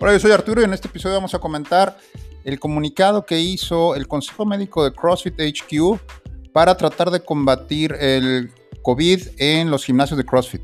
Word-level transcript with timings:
Hola, 0.00 0.12
yo 0.12 0.20
soy 0.20 0.30
Arturo 0.30 0.60
y 0.60 0.64
en 0.64 0.72
este 0.72 0.86
episodio 0.86 1.16
vamos 1.16 1.34
a 1.34 1.40
comentar 1.40 1.98
el 2.44 2.60
comunicado 2.60 3.26
que 3.26 3.40
hizo 3.40 3.96
el 3.96 4.06
Consejo 4.06 4.46
Médico 4.46 4.84
de 4.84 4.92
CrossFit 4.92 5.34
HQ 5.40 6.52
para 6.52 6.76
tratar 6.76 7.10
de 7.10 7.18
combatir 7.18 7.96
el 7.98 8.52
COVID 8.82 9.20
en 9.38 9.72
los 9.72 9.84
gimnasios 9.84 10.16
de 10.16 10.24
CrossFit. 10.24 10.62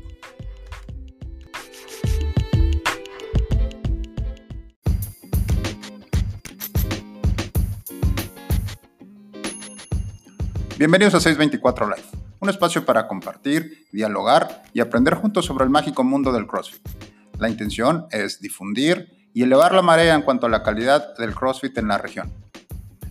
Bienvenidos 10.77 11.13
a 11.13 11.19
624 11.19 11.87
Live, 11.87 12.07
un 12.39 12.47
espacio 12.49 12.85
para 12.85 13.05
compartir, 13.05 13.85
dialogar 13.91 14.63
y 14.73 14.79
aprender 14.79 15.15
juntos 15.15 15.43
sobre 15.43 15.65
el 15.65 15.69
mágico 15.69 16.05
mundo 16.05 16.31
del 16.31 16.47
CrossFit. 16.47 16.87
La 17.37 17.49
intención 17.49 18.07
es 18.11 18.39
difundir 18.39 19.14
y 19.35 19.43
elevar 19.43 19.75
la 19.75 19.81
marea 19.81 20.15
en 20.15 20.21
cuanto 20.21 20.47
a 20.47 20.49
la 20.49 20.63
calidad 20.63 21.13
del 21.17 21.35
CrossFit 21.35 21.77
en 21.77 21.89
la 21.89 21.97
región. 21.97 22.31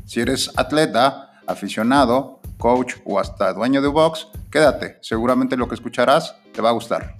Si 0.06 0.22
eres 0.22 0.50
atleta, 0.56 1.38
aficionado, 1.46 2.40
coach 2.56 2.94
o 3.04 3.20
hasta 3.20 3.52
dueño 3.52 3.82
de 3.82 3.88
box, 3.88 4.28
quédate, 4.50 4.96
seguramente 5.02 5.54
lo 5.58 5.68
que 5.68 5.74
escucharás 5.74 6.34
te 6.54 6.62
va 6.62 6.70
a 6.70 6.72
gustar. 6.72 7.16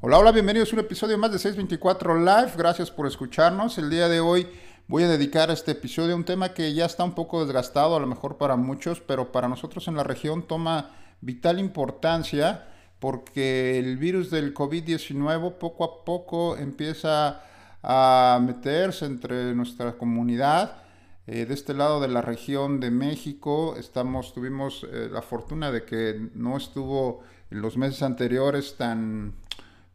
Hola, 0.00 0.18
hola, 0.18 0.32
bienvenidos 0.32 0.72
a 0.72 0.76
un 0.76 0.80
episodio 0.80 1.18
más 1.18 1.30
de 1.32 1.38
624 1.38 2.18
Live. 2.18 2.52
Gracias 2.56 2.90
por 2.90 3.06
escucharnos. 3.06 3.76
El 3.76 3.90
día 3.90 4.08
de 4.08 4.20
hoy 4.20 4.48
voy 4.88 5.02
a 5.02 5.08
dedicar 5.08 5.50
este 5.50 5.72
episodio 5.72 6.14
a 6.14 6.16
un 6.16 6.24
tema 6.24 6.54
que 6.54 6.72
ya 6.72 6.86
está 6.86 7.04
un 7.04 7.14
poco 7.14 7.44
desgastado, 7.44 7.94
a 7.96 8.00
lo 8.00 8.06
mejor 8.06 8.38
para 8.38 8.56
muchos, 8.56 8.98
pero 8.98 9.30
para 9.30 9.46
nosotros 9.46 9.88
en 9.88 9.96
la 9.96 10.04
región 10.04 10.46
toma 10.46 10.92
vital 11.20 11.58
importancia 11.58 12.68
porque 12.98 13.78
el 13.78 13.96
virus 13.96 14.30
del 14.30 14.54
COVID-19 14.54 15.58
poco 15.58 15.84
a 15.84 16.04
poco 16.04 16.56
empieza 16.56 17.42
a 17.82 18.40
meterse 18.42 19.06
entre 19.06 19.54
nuestra 19.54 19.92
comunidad. 19.92 20.78
Eh, 21.26 21.44
de 21.44 21.54
este 21.54 21.74
lado 21.74 22.00
de 22.00 22.08
la 22.08 22.22
región 22.22 22.78
de 22.80 22.90
México 22.90 23.74
estamos, 23.78 24.32
tuvimos 24.32 24.86
eh, 24.90 25.08
la 25.10 25.22
fortuna 25.22 25.72
de 25.72 25.84
que 25.84 26.30
no 26.34 26.56
estuvo 26.56 27.22
en 27.50 27.60
los 27.60 27.76
meses 27.76 28.02
anteriores 28.02 28.76
tan, 28.76 29.34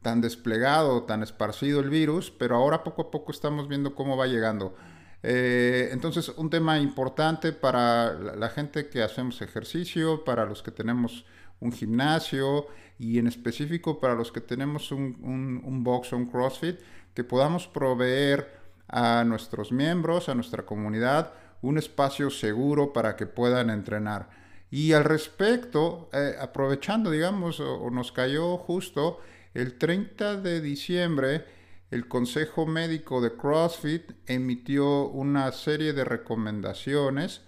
tan 0.02 0.22
desplegado, 0.22 1.04
tan 1.04 1.24
esparcido 1.24 1.80
el 1.80 1.90
virus, 1.90 2.32
pero 2.32 2.56
ahora 2.56 2.84
poco 2.84 3.04
a 3.04 3.12
poco 3.12 3.32
estamos 3.32 3.68
viendo 3.68 3.96
cómo 3.96 4.18
va 4.18 4.28
llegando. 4.28 4.76
Eh, 5.24 5.90
entonces, 5.92 6.30
un 6.30 6.50
tema 6.50 6.80
importante 6.80 7.52
para 7.54 8.14
la, 8.14 8.50
gente 8.50 8.90
que 8.90 9.04
hacemos 9.04 9.42
ejercicio, 9.42 10.24
para 10.24 10.46
los 10.46 10.64
que 10.64 10.72
tenemos 10.72 11.26
un 11.62 11.72
gimnasio 11.72 12.68
y 13.00 13.18
en 13.18 13.28
específico 13.28 14.00
para 14.00 14.14
los 14.14 14.32
que 14.32 14.42
tenemos 14.42 14.92
un, 14.92 15.62
un 15.64 15.84
box 15.84 16.12
o 16.12 16.18
un 16.18 16.28
CrossFit, 16.28 16.80
que 17.14 17.24
podamos 17.24 17.68
proveer 17.68 18.60
a 18.88 19.24
nuestros 19.24 19.72
miembros, 19.72 20.28
a 20.30 20.36
nuestra 20.36 20.66
comunidad, 20.66 21.34
un 21.62 21.78
espacio 21.78 22.30
seguro 22.30 22.92
para 22.94 23.16
que 23.16 23.26
puedan 23.26 23.70
entrenar. 23.70 24.30
Y 24.70 24.94
al 24.94 25.04
respecto, 25.04 26.10
eh, 26.14 26.36
aprovechando, 26.40 27.12
digamos, 27.12 27.60
o, 27.60 27.90
nos 27.90 28.12
cayó 28.12 28.58
justo 28.58 29.20
el 29.54 29.78
30 29.78 30.38
de 30.38 30.62
diciembre, 30.62 31.46
el 31.92 32.08
Consejo 32.08 32.66
Médico 32.66 33.20
de 33.20 33.36
CrossFit 33.36 34.12
emitió 34.26 35.08
una 35.10 35.52
serie 35.52 35.92
de 35.92 36.06
recomendaciones 36.06 37.42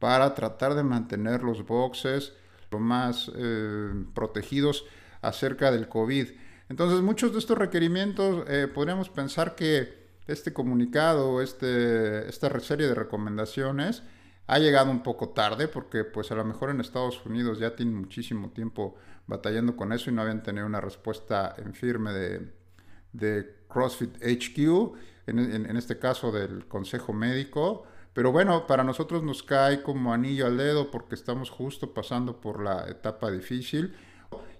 para 0.00 0.34
tratar 0.34 0.74
de 0.74 0.82
mantener 0.82 1.44
los 1.44 1.64
boxes 1.64 2.32
más 2.78 3.30
eh, 3.34 3.92
protegidos 4.14 4.84
acerca 5.22 5.70
del 5.70 5.88
COVID. 5.88 6.28
Entonces, 6.68 7.00
muchos 7.02 7.32
de 7.32 7.38
estos 7.38 7.58
requerimientos 7.58 8.44
eh, 8.48 8.68
podríamos 8.72 9.08
pensar 9.08 9.54
que 9.54 10.04
este 10.26 10.52
comunicado, 10.52 11.42
este, 11.42 12.28
esta 12.28 12.58
serie 12.60 12.86
de 12.86 12.94
recomendaciones, 12.94 14.02
ha 14.46 14.58
llegado 14.58 14.90
un 14.90 15.02
poco 15.02 15.30
tarde 15.30 15.68
porque 15.68 16.04
pues 16.04 16.30
a 16.30 16.34
lo 16.34 16.44
mejor 16.44 16.70
en 16.70 16.80
Estados 16.80 17.24
Unidos 17.24 17.58
ya 17.58 17.74
tienen 17.74 17.94
muchísimo 17.96 18.50
tiempo 18.50 18.94
batallando 19.26 19.74
con 19.76 19.92
eso 19.92 20.10
y 20.10 20.12
no 20.12 20.22
habían 20.22 20.42
tenido 20.42 20.66
una 20.66 20.80
respuesta 20.80 21.54
en 21.56 21.74
firme 21.74 22.12
de, 22.12 23.64
CrossFit 23.68 24.16
HQ, 24.22 24.96
en, 25.26 25.76
este 25.76 25.98
caso 25.98 26.30
del 26.30 26.66
Consejo 26.66 27.12
Médico. 27.12 27.86
Pero 28.14 28.32
bueno, 28.32 28.66
para 28.66 28.84
nosotros 28.84 29.22
nos 29.22 29.42
cae 29.42 29.82
como 29.82 30.14
anillo 30.14 30.46
al 30.46 30.56
dedo 30.56 30.90
porque 30.90 31.14
estamos 31.14 31.50
justo 31.50 31.92
pasando 31.92 32.40
por 32.40 32.62
la 32.62 32.88
etapa 32.88 33.30
difícil 33.30 33.94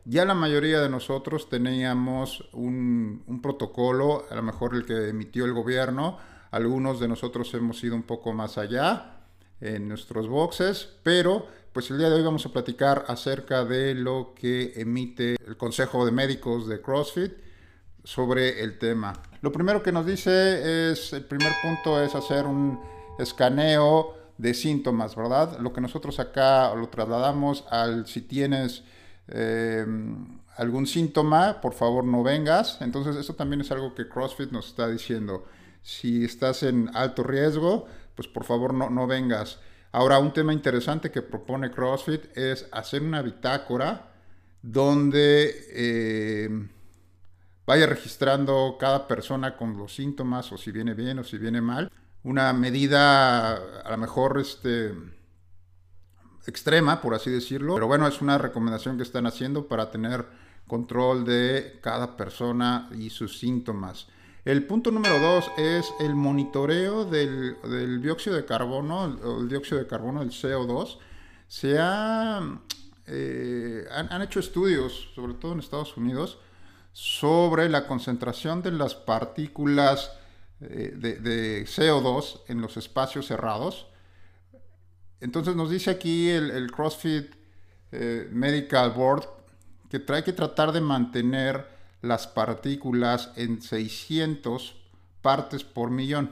ya 0.04 0.24
la 0.24 0.34
mayoría 0.34 0.80
de 0.80 0.88
nosotros 0.88 1.48
teníamos 1.48 2.46
un, 2.52 3.40
protocolo, 3.42 4.24
a 4.30 4.34
lo 4.34 4.42
mejor 4.42 4.74
el 4.74 4.84
que 4.84 5.08
emitió 5.08 5.46
el 5.46 5.54
gobierno, 5.54 6.18
algunos 6.50 7.00
de 7.00 7.08
nosotros 7.08 7.52
hemos 7.54 7.82
ido 7.82 7.96
un 7.96 8.02
poco 8.02 8.32
más 8.32 8.58
allá 8.58 9.20
en 9.60 9.88
nuestros 9.88 10.28
boxes, 10.28 10.90
pero 11.02 11.46
pues 11.72 11.90
el 11.90 11.98
día 11.98 12.10
de 12.10 12.16
hoy 12.16 12.22
vamos 12.22 12.44
a 12.44 12.50
platicar 12.50 13.06
acerca 13.08 13.64
de 13.64 13.94
lo 13.94 14.34
que 14.36 14.74
emite 14.76 15.36
el 15.46 15.56
Consejo 15.56 16.04
de 16.04 16.12
Médicos 16.12 16.68
de 16.68 16.80
CrossFit 16.80 17.32
sobre 18.04 18.62
el 18.62 18.78
tema. 18.78 19.14
Lo 19.40 19.50
primero 19.50 19.82
que 19.82 19.90
nos 19.90 20.04
dice 20.04 20.90
es, 20.92 21.14
el 21.14 21.24
primer 21.24 21.52
punto 21.62 22.00
es 22.02 22.14
hacer 22.14 22.44
un 22.44 22.78
escaneo 23.18 24.14
de 24.38 24.54
síntomas, 24.54 25.14
¿verdad? 25.14 25.58
Lo 25.60 25.72
que 25.72 25.80
nosotros 25.80 26.18
acá 26.18 26.74
lo 26.74 26.88
trasladamos 26.88 27.64
al 27.70 28.06
si 28.06 28.22
tienes 28.22 28.82
eh, 29.28 29.86
algún 30.56 30.86
síntoma, 30.86 31.60
por 31.60 31.74
favor 31.74 32.04
no 32.04 32.22
vengas. 32.22 32.78
Entonces 32.80 33.16
eso 33.16 33.34
también 33.34 33.60
es 33.60 33.70
algo 33.70 33.94
que 33.94 34.08
CrossFit 34.08 34.50
nos 34.50 34.68
está 34.68 34.88
diciendo. 34.88 35.44
Si 35.82 36.24
estás 36.24 36.62
en 36.62 36.90
alto 36.94 37.22
riesgo, 37.22 37.86
pues 38.14 38.28
por 38.28 38.44
favor 38.44 38.74
no, 38.74 38.90
no 38.90 39.06
vengas. 39.06 39.58
Ahora, 39.92 40.18
un 40.18 40.32
tema 40.32 40.52
interesante 40.52 41.10
que 41.12 41.22
propone 41.22 41.70
CrossFit 41.70 42.36
es 42.36 42.66
hacer 42.72 43.02
una 43.02 43.22
bitácora 43.22 44.10
donde 44.60 45.54
eh, 45.70 46.48
vaya 47.64 47.86
registrando 47.86 48.76
cada 48.80 49.06
persona 49.06 49.56
con 49.56 49.76
los 49.76 49.94
síntomas 49.94 50.50
o 50.50 50.58
si 50.58 50.72
viene 50.72 50.94
bien 50.94 51.20
o 51.20 51.24
si 51.24 51.38
viene 51.38 51.60
mal. 51.60 51.92
Una 52.24 52.52
medida 52.52 53.54
a 53.54 53.90
lo 53.90 53.96
mejor 53.98 54.40
este, 54.40 54.92
extrema, 56.46 57.00
por 57.00 57.14
así 57.14 57.30
decirlo. 57.30 57.74
Pero 57.74 57.86
bueno, 57.86 58.06
es 58.06 58.20
una 58.20 58.38
recomendación 58.38 58.96
que 58.96 59.02
están 59.02 59.26
haciendo 59.26 59.68
para 59.68 59.90
tener 59.90 60.26
control 60.66 61.24
de 61.24 61.78
cada 61.82 62.16
persona 62.16 62.88
y 62.96 63.10
sus 63.10 63.38
síntomas. 63.38 64.08
El 64.44 64.66
punto 64.66 64.90
número 64.90 65.18
dos 65.18 65.50
es 65.56 65.92
el 66.00 66.14
monitoreo 66.14 67.06
del, 67.06 68.02
dióxido 68.02 68.36
de 68.36 68.44
carbono, 68.44 69.40
el, 69.40 69.48
dióxido 69.48 69.78
de 69.78 69.86
carbono, 69.86 70.20
el 70.20 70.30
CO2. 70.30 70.98
Se 71.48 71.78
ha, 71.78 72.42
eh, 73.06 73.86
han, 73.90 74.22
hecho 74.22 74.40
estudios, 74.40 75.10
sobre 75.14 75.34
todo 75.34 75.52
en 75.52 75.60
Estados 75.60 75.96
Unidos, 75.96 76.38
sobre 76.92 77.68
la 77.68 77.86
concentración 77.86 78.62
de 78.62 78.72
las 78.72 78.94
partículas 78.94 80.12
de, 80.60 81.18
de 81.18 81.64
CO2 81.64 82.42
en 82.48 82.60
los 82.60 82.76
espacios 82.76 83.26
cerrados 83.26 83.86
entonces 85.24 85.56
nos 85.56 85.70
dice 85.70 85.90
aquí 85.90 86.28
el, 86.28 86.70
CrossFit 86.70 87.34
eh, 87.92 88.28
Medical 88.30 88.90
Board 88.90 89.26
que 89.88 89.98
trae 89.98 90.22
que 90.22 90.34
tratar 90.34 90.70
de 90.70 90.82
mantener 90.82 91.66
las 92.02 92.26
partículas 92.26 93.32
en 93.36 93.62
600 93.62 94.76
partes 95.22 95.64
por 95.64 95.90
millón. 95.90 96.30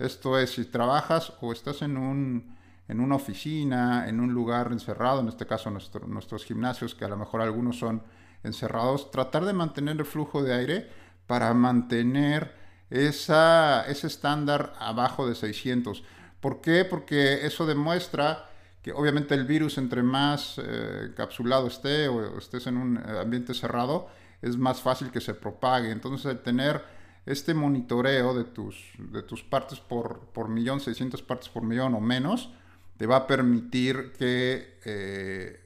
Esto 0.00 0.36
es, 0.36 0.50
si 0.54 0.64
trabajas 0.64 1.32
o 1.40 1.52
estás 1.52 1.82
en, 1.82 1.96
un, 1.96 2.56
en 2.88 2.98
una 2.98 3.14
oficina, 3.14 4.08
en 4.08 4.18
un 4.18 4.34
lugar 4.34 4.72
encerrado, 4.72 5.20
en 5.20 5.28
este 5.28 5.46
caso 5.46 5.70
nuestros 5.70 6.44
gimnasios, 6.44 6.96
que 6.96 7.04
a 7.04 7.08
lo 7.08 7.16
mejor 7.16 7.40
algunos 7.40 7.78
son 7.78 8.02
encerrados, 8.42 9.12
tratar 9.12 9.44
de 9.44 9.52
mantener 9.52 9.96
el 9.96 10.04
flujo 10.04 10.42
de 10.42 10.54
aire 10.54 10.90
para 11.28 11.54
mantener 11.54 12.63
ese 12.90 14.06
estándar 14.06 14.74
abajo 14.78 15.28
de 15.28 15.34
600. 15.34 16.02
¿Por 16.40 16.60
qué? 16.60 16.84
Porque 16.84 17.46
eso 17.46 17.66
demuestra 17.66 18.50
que 18.82 18.92
obviamente 18.92 19.34
el 19.34 19.46
virus 19.46 19.78
entre 19.78 20.02
más 20.02 20.60
eh, 20.62 21.12
capsulado 21.16 21.68
esté 21.68 22.06
o 22.06 22.36
estés 22.36 22.66
en 22.66 22.76
un 22.76 22.98
eh, 22.98 23.18
ambiente 23.18 23.54
cerrado, 23.54 24.08
es 24.42 24.58
más 24.58 24.82
fácil 24.82 25.10
que 25.10 25.22
se 25.22 25.32
propague. 25.32 25.90
Entonces, 25.90 26.26
el 26.26 26.40
tener 26.40 26.84
este 27.24 27.54
monitoreo 27.54 28.34
de 28.34 28.44
tus, 28.44 28.92
de 28.98 29.22
tus 29.22 29.42
partes 29.42 29.80
por, 29.80 30.20
por 30.34 30.50
millón, 30.50 30.80
600 30.80 31.22
partes 31.22 31.48
por 31.48 31.62
millón 31.62 31.94
o 31.94 32.00
menos, 32.00 32.50
te 32.98 33.06
va 33.06 33.16
a 33.16 33.26
permitir 33.26 34.12
que 34.12 34.78
eh, 34.84 35.63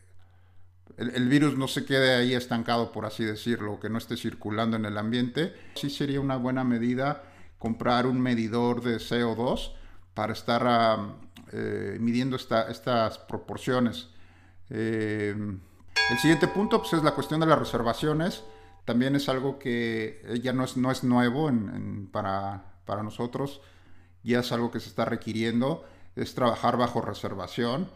el, 0.98 1.28
virus 1.28 1.56
no 1.56 1.68
se 1.68 1.84
quede 1.84 2.16
ahí 2.16 2.34
estancado, 2.34 2.90
por 2.90 3.06
así 3.06 3.24
decirlo, 3.24 3.78
que 3.78 3.88
no 3.88 3.98
esté 3.98 4.16
circulando 4.16 4.76
en 4.76 4.84
el 4.84 4.98
ambiente. 4.98 5.54
Sí 5.76 5.90
sería 5.90 6.20
una 6.20 6.36
buena 6.36 6.64
medida 6.64 7.22
comprar 7.58 8.06
un 8.06 8.20
medidor 8.20 8.82
de 8.82 8.96
CO2 8.96 9.72
para 10.14 10.32
estar 10.32 10.98
eh, 11.52 11.98
midiendo 12.00 12.36
estas 12.36 13.18
proporciones. 13.18 14.08
Eh, 14.70 15.36
el 16.10 16.18
siguiente 16.18 16.48
punto 16.48 16.80
pues, 16.80 16.92
es 16.94 17.04
la 17.04 17.14
cuestión 17.14 17.40
de 17.40 17.46
las 17.46 17.58
reservaciones. 17.58 18.42
también 18.84 19.14
es 19.14 19.28
algo 19.28 19.58
que 19.58 20.40
ya 20.42 20.52
no 20.52 20.64
es, 20.64 20.76
no 20.76 20.90
es 20.90 21.04
nuevo 21.04 21.50
para, 22.10 22.64
para 22.86 23.02
nosotros, 23.02 23.60
ya 24.24 24.40
es 24.40 24.50
algo 24.50 24.70
que 24.70 24.80
se 24.80 24.88
está 24.88 25.04
requiriendo, 25.04 25.84
es 26.16 26.34
trabajar 26.34 26.76
bajo 26.76 27.00
reservación. 27.00 27.88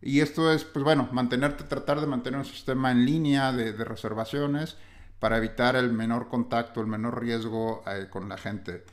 Y 0.00 0.20
esto 0.20 0.52
es, 0.52 0.64
pues 0.64 0.84
bueno, 0.84 1.08
mantenerte, 1.12 1.64
tratar 1.64 2.00
de 2.00 2.06
mantener 2.06 2.38
un 2.38 2.44
sistema 2.44 2.90
en 2.90 3.06
línea 3.06 3.52
de, 3.52 3.72
reservaciones 3.72 4.76
para 5.18 5.38
evitar 5.38 5.76
el 5.76 5.92
menor 5.92 6.28
contacto, 6.28 6.80
el 6.80 6.86
menor 6.86 7.20
riesgo 7.20 7.82
eh, 7.86 8.08
con 8.10 8.28
la 8.28 8.36
gente. 8.36 8.84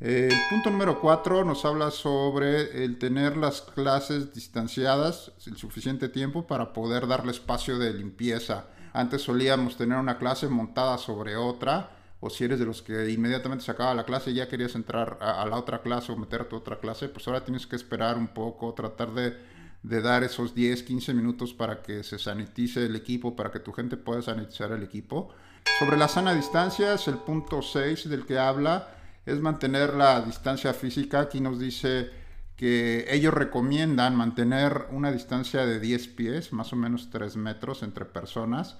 el 0.00 0.34
punto 0.50 0.70
número 0.70 1.00
cuatro 1.00 1.44
nos 1.44 1.64
habla 1.64 1.90
sobre 1.90 2.84
el 2.84 2.98
tener 2.98 3.36
las 3.36 3.62
clases 3.62 4.34
distanciadas 4.34 5.32
el 5.46 5.56
suficiente 5.56 6.08
tiempo 6.08 6.46
para 6.46 6.72
poder 6.72 7.06
darle 7.06 7.32
espacio 7.32 7.78
de 7.78 7.94
limpieza. 7.94 8.66
Antes 8.92 9.22
solíamos 9.22 9.76
tener 9.76 9.96
una 9.96 10.18
clase 10.18 10.48
montada 10.48 10.98
sobre 10.98 11.36
otra, 11.36 11.90
o 12.20 12.28
si 12.28 12.44
eres 12.44 12.58
de 12.58 12.66
los 12.66 12.82
que 12.82 13.10
inmediatamente 13.10 13.64
se 13.64 13.70
acaba 13.70 13.94
la 13.94 14.04
clase 14.04 14.30
y 14.30 14.34
ya 14.34 14.48
querías 14.48 14.74
entrar 14.74 15.18
a, 15.20 15.42
a 15.42 15.46
la 15.46 15.56
otra 15.56 15.80
clase 15.80 16.12
o 16.12 16.16
meterte 16.16 16.54
a 16.54 16.58
otra 16.58 16.78
clase, 16.78 17.08
pues 17.08 17.26
ahora 17.26 17.44
tienes 17.44 17.66
que 17.66 17.74
esperar 17.74 18.18
un 18.18 18.28
poco, 18.28 18.74
tratar 18.74 19.12
de 19.12 19.51
de 19.82 20.00
dar 20.00 20.22
esos 20.22 20.54
10, 20.54 20.82
15 20.82 21.14
minutos 21.14 21.52
para 21.54 21.82
que 21.82 22.02
se 22.02 22.18
sanitice 22.18 22.86
el 22.86 22.94
equipo, 22.94 23.34
para 23.34 23.50
que 23.50 23.60
tu 23.60 23.72
gente 23.72 23.96
pueda 23.96 24.22
sanitizar 24.22 24.72
el 24.72 24.82
equipo. 24.82 25.30
Sobre 25.78 25.96
la 25.96 26.08
sana 26.08 26.34
distancia, 26.34 26.94
es 26.94 27.08
el 27.08 27.18
punto 27.18 27.62
6 27.62 28.08
del 28.08 28.24
que 28.24 28.38
habla, 28.38 28.88
es 29.26 29.40
mantener 29.40 29.94
la 29.94 30.20
distancia 30.20 30.72
física. 30.72 31.20
Aquí 31.20 31.40
nos 31.40 31.58
dice 31.58 32.10
que 32.56 33.06
ellos 33.08 33.34
recomiendan 33.34 34.14
mantener 34.14 34.86
una 34.90 35.10
distancia 35.10 35.66
de 35.66 35.80
10 35.80 36.08
pies, 36.08 36.52
más 36.52 36.72
o 36.72 36.76
menos 36.76 37.10
3 37.10 37.36
metros 37.36 37.82
entre 37.82 38.04
personas, 38.04 38.76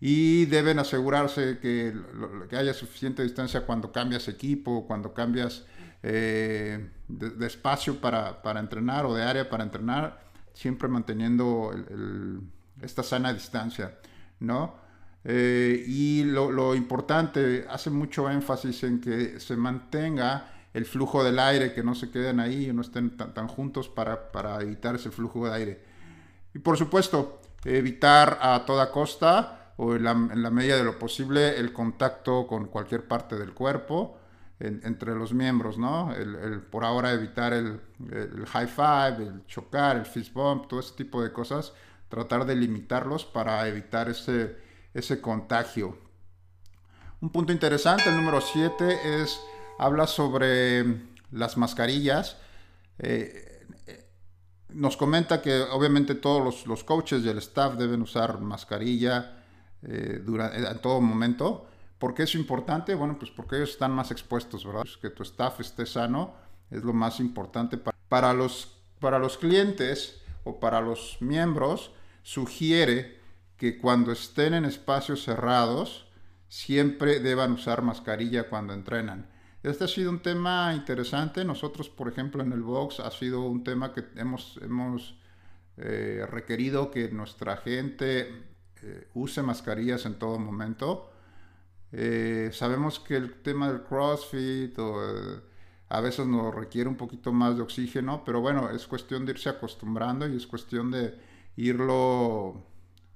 y 0.00 0.46
deben 0.46 0.78
asegurarse 0.78 1.58
que, 1.58 1.94
que 2.48 2.56
haya 2.56 2.74
suficiente 2.74 3.22
distancia 3.22 3.66
cuando 3.66 3.92
cambias 3.92 4.26
equipo, 4.28 4.86
cuando 4.86 5.12
cambias 5.12 5.64
eh, 6.02 6.88
de, 7.08 7.46
espacio 7.46 8.00
para, 8.00 8.40
para 8.40 8.58
entrenar 8.58 9.04
o 9.04 9.14
de 9.14 9.22
área 9.22 9.50
para 9.50 9.62
entrenar 9.64 10.29
siempre 10.60 10.88
manteniendo 10.88 11.70
esta 12.82 13.02
sana 13.02 13.32
distancia, 13.32 13.96
¿no? 14.40 14.74
Eh, 15.24 15.84
y 15.86 16.24
lo, 16.24 16.74
importante, 16.74 17.64
hace 17.70 17.88
mucho 17.88 18.28
énfasis 18.28 18.82
en 18.84 19.00
que 19.00 19.40
se 19.40 19.56
mantenga 19.56 20.52
el 20.74 20.84
flujo 20.84 21.24
del 21.24 21.38
aire, 21.38 21.72
que 21.72 21.82
no 21.82 21.94
se 21.94 22.10
queden 22.10 22.40
ahí 22.40 22.68
y 22.68 22.72
no 22.74 22.82
estén 22.82 23.16
tan, 23.16 23.48
juntos 23.48 23.88
para, 23.88 24.30
para, 24.32 24.60
evitar 24.60 24.94
ese 24.96 25.10
flujo 25.10 25.46
de 25.46 25.54
aire. 25.54 25.84
Y 26.52 26.58
por 26.58 26.76
supuesto, 26.76 27.40
evitar 27.64 28.38
a 28.42 28.66
toda 28.66 28.92
costa 28.92 29.72
o 29.78 29.94
en 29.94 30.04
la, 30.04 30.10
en 30.10 30.42
la 30.42 30.50
medida 30.50 30.76
de 30.76 30.84
lo 30.84 30.98
posible 30.98 31.58
el 31.58 31.72
contacto 31.72 32.46
con 32.46 32.66
cualquier 32.66 33.08
parte 33.08 33.38
del 33.38 33.54
cuerpo 33.54 34.19
entre 34.60 35.14
los 35.14 35.32
miembros, 35.32 35.78
¿no? 35.78 36.12
Por 36.70 36.84
ahora 36.84 37.12
evitar 37.12 37.54
el, 37.54 37.80
high 38.46 38.66
five, 38.66 39.26
el 39.26 39.46
chocar, 39.46 39.96
el 39.96 40.04
fist 40.04 40.34
bump, 40.34 40.68
todo 40.68 40.80
ese 40.80 40.94
tipo 40.94 41.22
de 41.22 41.32
cosas, 41.32 41.72
tratar 42.10 42.44
de 42.44 42.56
limitarlos 42.56 43.24
para 43.24 43.66
evitar 43.66 44.10
ese, 44.10 44.56
ese 44.92 45.20
contagio. 45.20 45.98
Un 47.22 47.30
punto 47.30 47.52
interesante, 47.52 48.10
el 48.10 48.16
número 48.16 48.40
7, 48.40 49.22
es, 49.22 49.40
habla 49.78 50.06
sobre 50.06 50.84
las 51.30 51.56
mascarillas. 51.56 52.36
Eh, 52.98 53.66
nos 54.68 54.96
comenta 54.96 55.40
que 55.40 55.62
obviamente 55.62 56.14
todos 56.14 56.44
los, 56.44 56.66
los, 56.66 56.84
coaches 56.84 57.22
y 57.22 57.28
el 57.28 57.38
staff 57.38 57.76
deben 57.76 58.02
usar 58.02 58.40
mascarilla 58.40 59.42
eh, 59.82 60.20
durante, 60.22 60.58
en 60.58 60.78
todo 60.80 61.00
momento 61.00 61.66
¿Por 62.00 62.14
qué 62.14 62.22
es 62.22 62.34
importante? 62.34 62.94
Bueno, 62.94 63.18
pues 63.18 63.30
porque 63.30 63.56
ellos 63.56 63.72
están 63.72 63.92
más 63.92 64.10
expuestos, 64.10 64.64
¿verdad? 64.64 64.84
Pues 64.84 64.96
que 64.96 65.10
tu 65.10 65.22
staff 65.22 65.60
esté 65.60 65.84
sano 65.84 66.32
es 66.70 66.82
lo 66.82 66.94
más 66.94 67.20
importante 67.20 67.76
para, 68.08 68.32
los, 68.32 68.80
para 69.00 69.18
los 69.18 69.36
clientes 69.36 70.22
o 70.44 70.58
para 70.58 70.80
los 70.80 71.18
miembros. 71.20 71.92
Sugiere 72.22 73.20
que 73.58 73.76
cuando 73.76 74.12
estén 74.12 74.54
en 74.54 74.64
espacios 74.64 75.24
cerrados, 75.24 76.06
siempre 76.48 77.20
deban 77.20 77.52
usar 77.52 77.82
mascarilla 77.82 78.48
cuando 78.48 78.72
entrenan. 78.72 79.28
Este 79.62 79.84
ha 79.84 79.88
sido 79.88 80.08
un 80.08 80.22
tema 80.22 80.72
interesante. 80.74 81.44
Nosotros, 81.44 81.90
por 81.90 82.08
ejemplo, 82.08 82.42
en 82.42 82.52
el 82.52 82.62
box 82.62 83.00
ha 83.00 83.10
sido 83.10 83.42
un 83.42 83.62
tema 83.62 83.92
que 83.92 84.04
hemos, 84.16 84.58
hemos 84.62 85.18
eh, 85.76 86.26
requerido 86.30 86.90
que 86.90 87.10
nuestra 87.10 87.58
gente 87.58 88.46
eh, 88.80 89.08
use 89.12 89.42
mascarillas 89.42 90.06
en 90.06 90.18
todo 90.18 90.38
momento 90.38 91.10
eh, 91.92 92.50
sabemos 92.52 93.00
que 93.00 93.16
el 93.16 93.42
tema 93.42 93.70
del 93.70 93.82
CrossFit 93.82 94.78
eh, 94.78 95.40
a 95.88 96.00
veces 96.00 96.26
nos 96.26 96.54
requiere 96.54 96.88
un 96.88 96.96
poquito 96.96 97.32
más 97.32 97.56
de 97.56 97.62
oxígeno, 97.62 98.22
pero 98.24 98.40
bueno, 98.40 98.70
es 98.70 98.86
cuestión 98.86 99.26
de 99.26 99.32
irse 99.32 99.48
acostumbrando 99.48 100.28
y 100.28 100.36
es 100.36 100.46
cuestión 100.46 100.90
de 100.90 101.18
irlo 101.56 102.64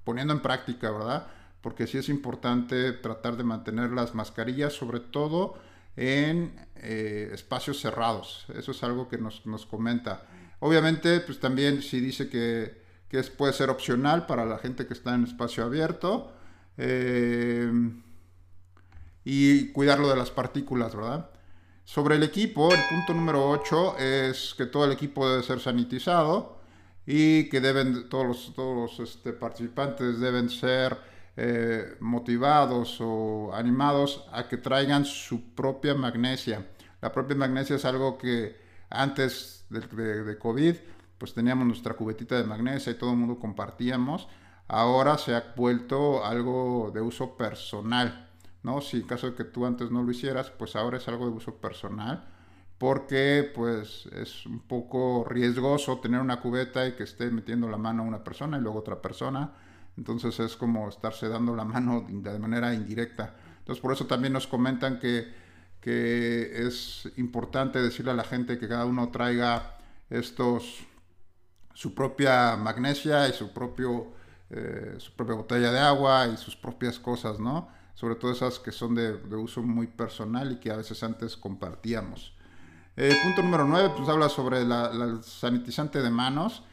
poniendo 0.03 0.35
en 0.35 0.41
práctica, 0.41 0.91
¿verdad? 0.91 1.29
Porque 1.61 1.87
sí 1.87 1.99
es 1.99 2.09
importante 2.09 2.93
tratar 2.93 3.37
de 3.37 3.44
mantener 3.44 3.91
las 3.91 4.15
mascarillas, 4.15 4.73
sobre 4.73 5.00
todo 5.00 5.55
en 5.97 6.55
eh, 6.77 7.31
espacios 7.32 7.81
cerrados. 7.81 8.47
Eso 8.55 8.73
es 8.73 8.82
algo 8.82 9.09
que 9.09 9.19
nos, 9.19 9.47
nos, 9.47 9.65
comenta. 9.67 10.27
Obviamente, 10.59 11.20
pues 11.20 11.38
también 11.38 11.81
sí 11.81 12.00
dice 12.00 12.29
que, 12.29 12.82
que 13.09 13.23
puede 13.23 13.53
ser 13.53 13.70
opcional 13.70 14.27
para 14.27 14.44
la 14.44 14.59
gente 14.59 14.87
que 14.87 14.94
está 14.94 15.15
en 15.15 15.25
espacio 15.25 15.65
abierto. 15.65 16.32
Y 19.25 19.73
cuidarlo 19.73 20.09
de 20.09 20.17
las 20.17 20.31
partículas, 20.31 20.94
¿verdad? 20.94 21.31
Sobre 21.85 22.17
el 22.17 22.23
equipo, 22.23 22.73
el 22.73 22.81
punto 22.88 23.12
número 23.15 23.50
8 23.50 23.99
es 23.99 24.55
que 24.56 24.67
todo 24.67 24.87
el 24.87 24.93
equipo 24.93 25.29
debe 25.29 25.43
ser 25.43 25.61
sanitizado 25.61 26.59
y 27.06 27.49
que 27.50 27.61
deben, 27.61 28.09
todos 28.09 28.26
los, 28.26 28.55
todos 28.55 28.99
los 28.99 29.11
este, 29.11 29.32
participantes 29.32 30.19
deben 30.19 30.49
ser 30.49 30.97
eh, 31.37 31.97
motivados 32.00 32.99
o 33.00 33.53
animados 33.55 34.25
a 34.32 34.49
que 34.49 34.56
traigan 34.56 35.05
su 35.05 35.55
propia 35.55 35.94
magnesia. 35.94 36.67
La 37.03 37.12
propia 37.12 37.37
magnesia 37.37 37.77
es 37.77 37.85
algo 37.85 38.17
que 38.17 38.56
antes 38.88 39.67
de, 39.69 39.81
de, 40.25 40.38
COVID, 40.38 40.77
pues 41.19 41.35
teníamos 41.35 41.67
nuestra 41.67 41.94
cubetita 41.94 42.37
de 42.37 42.44
magnesia 42.44 42.93
y 42.93 42.94
todo 42.94 43.11
el 43.11 43.17
mundo 43.17 43.38
compartíamos. 43.38 44.27
Ahora 44.69 45.19
se 45.19 45.35
ha 45.35 45.53
vuelto 45.55 46.25
algo 46.25 46.91
de 46.94 47.03
uso 47.03 47.37
personal. 47.37 48.31
¿No? 48.65 48.81
Si 48.81 48.97
en 48.97 49.06
caso 49.06 49.31
de 49.31 49.37
que 49.37 49.44
tú 49.44 49.67
antes 49.67 49.91
no 49.91 50.03
lo 50.03 50.11
hicieras, 50.11 50.51
pues 50.51 50.75
ahora 50.75 50.97
es 50.99 51.06
algo 51.06 51.27
de 51.27 51.33
uso 51.33 51.56
personal, 51.56 52.25
porque 52.79 53.51
pues 53.55 54.06
es 54.06 54.44
un 54.47 54.61
poco 54.61 55.25
riesgoso 55.29 55.99
tener 56.01 56.21
una 56.21 56.41
cubeta 56.41 56.87
y 56.89 56.93
que 56.97 57.05
esté 57.05 57.31
metiendo 57.31 57.69
la 57.69 57.77
mano 57.77 58.03
a 58.03 58.06
una 58.06 58.25
persona 58.25 58.59
y 58.59 58.61
luego 58.61 58.81
otra 58.81 59.01
persona, 59.01 59.53
entonces 59.97 60.41
es 60.41 60.56
como 60.56 60.89
estarse 60.89 61.29
dando 61.29 61.55
la 61.55 61.65
mano 61.65 62.05
de 62.09 62.39
manera 62.39 62.75
indirecta. 62.75 63.37
Entonces 63.59 63.81
por 63.81 63.93
eso 63.93 64.06
también 64.06 64.33
nos 64.33 64.47
comentan 64.49 64.99
que, 64.99 65.33
que 65.81 66.67
es 66.67 67.09
importante 67.17 67.81
decirle 67.81 68.11
a 68.11 68.15
la 68.15 68.25
gente 68.25 68.59
que 68.59 68.67
cada 68.67 68.87
uno 68.87 69.11
traiga 69.11 69.79
estos 70.11 70.85
su 71.75 71.94
propia 71.94 72.56
magnesia 72.56 73.29
y 73.29 73.33
su 73.33 73.53
propio 73.53 74.13
eh, 74.51 74.97
su 74.99 75.13
propia 75.13 75.35
botella 75.35 75.73
de 75.73 75.79
agua 75.81 76.29
y 76.29 76.37
sus 76.37 76.55
propias 76.55 76.99
cosas, 76.99 77.41
¿no? 77.41 77.69
Sobre 77.94 78.17
todo 78.17 78.32
esas 78.32 78.58
que 78.58 78.72
son 78.72 78.94
de, 78.94 79.13
uso 79.36 79.63
muy 79.63 79.86
personal 79.86 80.53
y 80.53 80.56
que 80.56 80.70
a 80.70 80.77
veces 80.77 81.03
antes 81.03 81.36
compartíamos. 81.36 82.34
Eh, 82.96 83.17
punto 83.22 83.43
número 83.43 83.65
9, 83.65 83.93
pues 83.96 84.08
habla 84.08 84.29
sobre 84.29 84.65
la, 84.65 85.20
sanitizante 85.22 86.03
de 86.03 86.10
manos. 86.10 86.65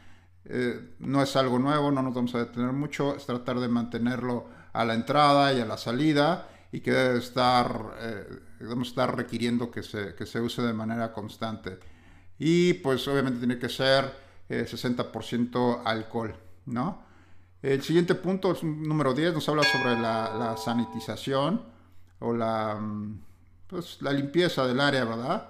Eh, 0.44 0.94
no 0.98 1.22
es 1.22 1.36
algo 1.36 1.58
nuevo, 1.58 1.90
no 1.92 2.02
nos 2.02 2.14
vamos 2.14 2.34
a 2.34 2.38
detener 2.38 2.72
mucho, 2.72 3.14
es 3.16 3.24
tratar 3.24 3.60
de 3.60 3.68
mantenerlo 3.68 4.46
a 4.72 4.84
la 4.84 4.94
entrada 4.94 5.52
y 5.52 5.60
a 5.60 5.64
la 5.64 5.78
salida 5.78 6.48
y 6.72 6.80
que 6.80 6.90
debe 6.90 7.18
estar, 7.18 7.94
eh, 8.00 8.26
debemos 8.58 8.88
estar 8.88 9.16
requiriendo 9.16 9.70
que 9.70 9.82
se, 9.82 10.14
que 10.14 10.26
se 10.26 10.40
use 10.40 10.62
de 10.62 10.72
manera 10.72 11.12
constante. 11.12 11.78
Y 12.38 12.74
pues 12.74 13.06
obviamente 13.06 13.38
tiene 13.38 13.58
que 13.58 13.68
ser 13.68 14.20
60% 14.48 15.82
alcohol, 15.84 16.34
¿no? 16.66 17.11
El 17.62 17.80
siguiente 17.82 18.16
punto, 18.16 18.56
número 18.62 19.14
10, 19.14 19.34
nos 19.34 19.48
habla 19.48 19.62
sobre 19.62 19.96
la, 19.96 20.56
sanitización 20.56 21.62
o 22.18 22.34
la, 22.34 22.74
mm, 22.74 23.20
pues, 23.68 24.02
la 24.02 24.12
limpieza 24.12 24.66
del 24.66 24.80
área, 24.80 25.04
¿verdad? 25.04 25.48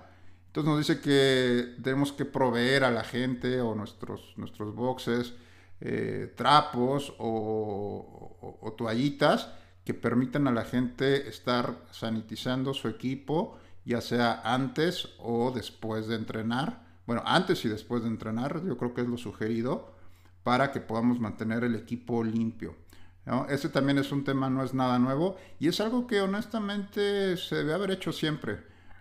Entonces 0.49 0.69
nos 0.69 0.79
dice 0.79 1.01
que 1.01 1.77
tenemos 1.83 2.13
que 2.13 2.27
proveer 2.27 2.85
a 2.85 2.91
la 2.91 3.05
gente 3.05 3.63
o 3.63 3.75
nuestros, 3.75 4.35
nuestros 4.37 4.75
boxes 4.75 5.33
eh, 5.81 6.35
trapos 6.37 7.15
o, 7.19 8.75
toallitas 8.77 9.49
que 9.85 9.95
permitan 9.95 10.47
a 10.47 10.53
la 10.53 10.65
gente 10.65 11.29
estar 11.29 11.75
sanitizando 11.91 12.75
su 12.75 12.89
equipo, 12.89 13.59
ya 13.85 14.03
sea 14.03 14.43
antes 14.45 15.09
o 15.19 15.51
después 15.51 16.07
de 16.09 16.17
entrenar. 16.17 16.83
Bueno, 17.07 17.23
antes 17.25 17.65
y 17.65 17.69
después 17.69 18.03
de 18.03 18.09
entrenar, 18.09 18.63
yo 18.65 18.77
creo 18.77 18.93
que 18.93 19.01
es 19.01 19.09
lo 19.09 19.17
sugerido 19.17 19.92
para 20.43 20.73
que 20.73 20.81
podamos 20.81 21.21
mantener 21.21 21.65
el 21.65 21.75
equipo 21.75 22.23
limpio. 22.25 22.77
¿no? 23.25 23.47
Ese 23.49 23.69
también 23.69 23.99
es 23.99 24.11
un 24.13 24.25
tema, 24.25 24.51
no 24.51 24.65
es 24.65 24.75
nada 24.75 24.99
nuevo 24.99 25.37
y 25.61 25.69
es 25.69 25.81
algo 25.81 26.07
que 26.07 26.21
honestamente 26.21 27.37
se 27.37 27.57
debe 27.57 27.75
haber 27.75 27.93
hecho 27.93 28.13
siempre, 28.13 28.59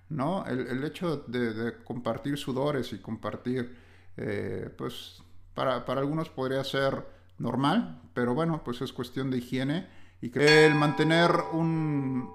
¿no? 0.10 0.46
El, 0.46 0.84
hecho 0.84 1.24
de, 1.28 1.78
compartir 1.84 2.38
sudores 2.38 2.94
y 2.94 3.00
compartir, 3.00 3.76
eh, 4.18 4.70
pues 4.78 5.24
para, 5.56 5.86
para, 5.86 6.02
algunos 6.02 6.30
podría 6.30 6.64
ser 6.64 7.04
normal, 7.40 8.02
pero 8.14 8.36
bueno, 8.36 8.64
pues 8.64 8.82
es 8.82 8.94
cuestión 8.94 9.32
de 9.32 9.40
higiene 9.40 9.88
y 10.22 10.30
que 10.30 10.68
el 10.68 10.76
mantener 10.76 11.32
un, 11.54 12.30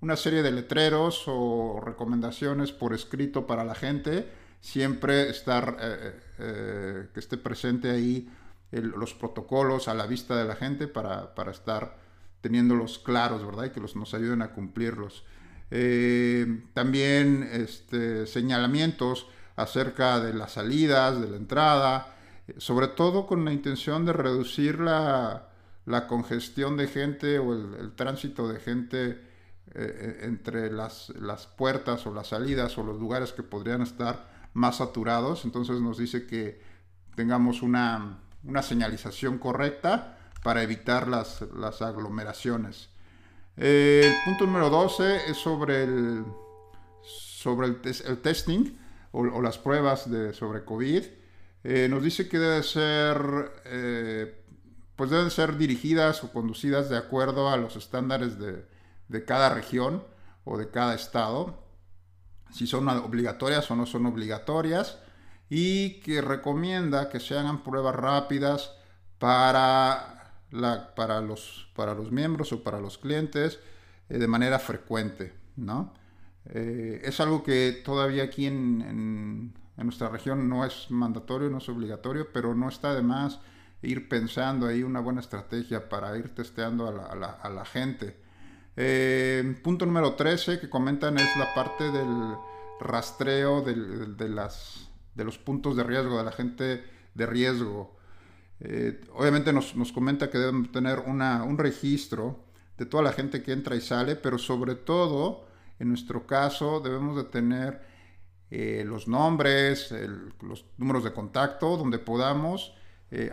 una 0.00 0.16
serie 0.16 0.42
de 0.42 0.50
letreros 0.50 1.24
o 1.26 1.80
recomendaciones 1.84 2.72
por 2.72 2.94
escrito 2.94 3.46
para 3.46 3.64
la 3.64 3.74
gente, 3.74 4.30
siempre 4.60 5.30
estar, 5.30 5.76
eh, 5.80 6.20
eh, 6.38 7.08
que 7.12 7.20
esté 7.20 7.36
presente 7.36 7.90
ahí 7.90 8.30
los 8.70 9.14
protocolos 9.14 9.88
a 9.88 9.94
la 9.94 10.06
vista 10.06 10.36
de 10.36 10.44
la 10.44 10.54
gente 10.54 10.86
para, 10.86 11.34
para, 11.34 11.50
estar 11.50 11.96
teniéndolos 12.40 13.00
claros, 13.00 13.44
¿verdad? 13.44 13.64
Y 13.64 13.70
que 13.70 13.80
los, 13.80 13.96
nos 13.96 14.14
ayuden 14.14 14.42
a 14.42 14.52
cumplirlos. 14.52 15.24
Eh, 15.72 16.64
también 16.72 17.48
este, 17.52 18.26
señalamientos 18.26 19.26
acerca 19.56 20.20
de 20.20 20.34
las 20.34 20.52
salidas, 20.52 21.20
de 21.20 21.30
la 21.30 21.36
entrada, 21.36 22.14
sobre 22.58 22.88
todo 22.88 23.26
con 23.26 23.44
la 23.44 23.52
intención 23.52 24.04
de 24.04 24.12
reducir 24.12 24.78
la, 24.78 25.48
la 25.86 26.06
congestión 26.06 26.76
de 26.76 26.86
gente 26.86 27.38
o 27.40 27.52
el 27.52 27.92
tránsito 27.96 28.48
de 28.48 28.60
gente 28.60 29.30
eh, 29.72 30.22
entre 30.22 30.72
las, 30.72 31.10
las, 31.10 31.46
puertas 31.46 32.04
o 32.04 32.12
las 32.12 32.28
salidas 32.28 32.76
o 32.76 32.82
los 32.82 32.98
lugares 32.98 33.32
que 33.32 33.44
podrían 33.44 33.82
estar 33.82 34.28
más 34.52 34.76
saturados. 34.76 35.44
Entonces 35.44 35.80
nos 35.80 35.98
dice 35.98 36.26
que 36.26 36.60
tengamos 37.14 37.62
una, 37.62 38.20
una 38.44 38.62
señalización 38.62 39.38
correcta 39.38 40.18
para 40.42 40.62
evitar 40.62 41.08
las, 41.08 41.42
las 41.54 41.82
aglomeraciones. 41.82 42.88
Eh, 43.56 44.02
el 44.04 44.24
punto 44.24 44.46
número 44.46 44.70
12 44.70 45.30
es 45.30 45.36
sobre 45.36 45.84
el, 45.84 46.24
sobre 47.02 47.66
el, 47.66 47.80
testing 48.22 48.76
o, 49.12 49.42
las 49.42 49.58
pruebas 49.58 50.10
de, 50.10 50.32
sobre 50.32 50.64
COVID. 50.64 51.04
Eh, 51.62 51.88
nos 51.90 52.02
dice 52.02 52.28
que 52.28 52.62
ser, 52.62 53.20
pues 54.96 55.10
deben 55.10 55.30
ser 55.30 55.58
dirigidas 55.58 56.24
o 56.24 56.32
conducidas 56.32 56.88
de 56.88 56.96
acuerdo 56.96 57.50
a 57.50 57.56
los 57.56 57.76
estándares 57.76 58.38
de, 58.38 58.64
de 59.10 59.24
cada 59.24 59.52
región 59.52 60.02
o 60.44 60.56
de 60.56 60.70
cada 60.70 60.94
estado, 60.94 61.58
si 62.52 62.66
son 62.66 62.88
obligatorias 62.88 63.70
o 63.70 63.76
no 63.76 63.86
son 63.86 64.06
obligatorias, 64.06 64.98
y 65.50 66.00
que 66.00 66.22
recomienda 66.22 67.10
que 67.10 67.18
se 67.20 67.36
hagan 67.36 67.62
pruebas 67.64 67.96
rápidas 67.96 68.72
para, 69.18 70.32
la, 70.52 70.94
para, 70.94 71.20
los, 71.20 71.68
para 71.74 71.94
los 71.94 72.12
miembros 72.12 72.52
o 72.52 72.62
para 72.62 72.80
los 72.80 72.98
clientes 72.98 73.58
eh, 74.08 74.18
de 74.18 74.28
manera 74.28 74.60
frecuente. 74.60 75.34
¿no? 75.56 75.92
Eh, 76.46 77.02
es 77.04 77.20
algo 77.20 77.42
que 77.42 77.82
todavía 77.84 78.22
aquí 78.22 78.46
en, 78.46 78.82
en, 78.82 79.54
nuestra 79.84 80.08
región 80.08 80.48
no 80.48 80.64
es 80.64 80.90
mandatorio, 80.90 81.48
no 81.50 81.58
es 81.58 81.68
obligatorio, 81.68 82.28
pero 82.32 82.54
no 82.54 82.68
está 82.68 82.94
de 82.94 83.02
más 83.02 83.40
ir 83.82 84.10
pensando 84.10 84.66
ahí 84.66 84.82
una 84.82 85.00
buena 85.00 85.20
estrategia 85.20 85.88
para 85.88 86.16
ir 86.18 86.34
testeando 86.34 86.86
a 86.86 87.14
la, 87.14 87.30
a 87.30 87.48
la 87.48 87.64
gente. 87.64 88.20
Eh, 88.76 89.56
punto 89.62 89.84
número 89.84 90.14
13 90.14 90.60
que 90.60 90.70
comentan 90.70 91.18
es 91.18 91.36
la 91.36 91.52
parte 91.54 91.90
del 91.90 92.36
rastreo 92.80 93.62
de, 93.62 93.74
los 95.24 95.38
puntos 95.38 95.76
de 95.76 95.82
riesgo, 95.82 96.18
de 96.18 96.24
la 96.24 96.32
gente 96.32 96.84
de 97.14 97.26
riesgo. 97.26 97.96
Eh, 98.60 99.00
obviamente 99.12 99.52
nos, 99.52 99.74
comenta 99.92 100.30
que 100.30 100.38
deben 100.38 100.70
tener 100.70 101.00
un 101.00 101.58
registro 101.58 102.44
de 102.78 102.86
toda 102.86 103.02
la 103.02 103.12
gente 103.12 103.42
que 103.42 103.52
entra 103.52 103.76
y 103.76 103.80
sale, 103.80 104.16
pero 104.16 104.38
sobre 104.38 104.74
todo, 104.74 105.46
en 105.78 105.88
nuestro 105.88 106.26
caso, 106.26 106.80
debemos 106.80 107.16
de 107.16 107.24
tener 107.24 107.82
eh, 108.50 108.84
los 108.86 109.08
nombres, 109.08 109.92
los 110.40 110.64
números 110.78 111.04
de 111.04 111.12
contacto, 111.12 111.76
donde 111.76 111.98
podamos 111.98 112.74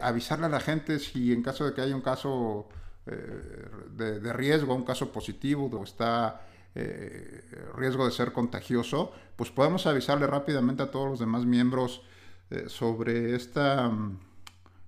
avisarle 0.02 0.48
a 0.48 0.50
la 0.50 0.60
gente 0.60 0.98
si 0.98 1.32
en 1.32 1.44
caso 1.44 1.64
de 1.64 1.76
que 1.76 1.82
haya 1.82 1.96
un 1.96 2.02
caso 2.02 2.68
de, 3.08 4.34
riesgo, 4.34 4.76
un 4.76 4.84
caso 4.84 5.12
positivo 5.12 5.70
o 5.72 5.84
está 5.84 6.42
eh, 6.76 7.44
riesgo 7.76 8.06
de 8.06 8.12
ser 8.12 8.32
contagioso, 8.34 9.12
pues 9.36 9.50
podemos 9.52 9.88
avisarle 9.88 10.28
rápidamente 10.28 10.84
a 10.84 10.92
todos 10.92 11.10
los 11.10 11.20
demás 11.20 11.46
miembros 11.46 12.02
eh, 12.50 12.66
sobre 12.68 13.36
esta, 13.36 13.92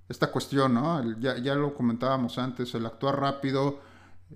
esta 0.07 0.31
cuestión, 0.31 0.73
¿no? 0.73 1.19
ya, 1.19 1.37
ya, 1.37 1.55
lo 1.55 1.73
comentábamos 1.73 2.37
antes, 2.37 2.73
el 2.75 2.85
actuar 2.85 3.19
rápido, 3.19 3.79